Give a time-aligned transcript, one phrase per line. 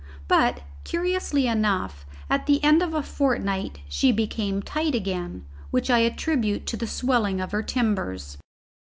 [0.27, 5.99] But, curiously enough, at the end of a fortnight she became tight again, which I
[5.99, 8.39] attribute to the swelling of her timbers.